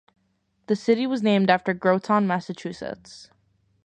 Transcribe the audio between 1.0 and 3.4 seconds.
was named after Groton, Massachusetts.